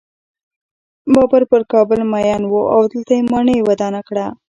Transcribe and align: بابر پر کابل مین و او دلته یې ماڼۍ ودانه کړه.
بابر 1.13 1.43
پر 1.49 1.61
کابل 1.71 1.99
مین 2.11 2.41
و 2.45 2.53
او 2.75 2.81
دلته 2.91 3.11
یې 3.17 3.23
ماڼۍ 3.31 3.57
ودانه 3.61 4.01
کړه. 4.07 4.25